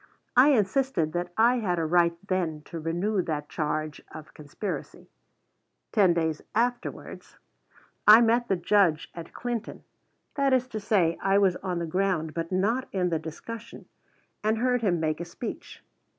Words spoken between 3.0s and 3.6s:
that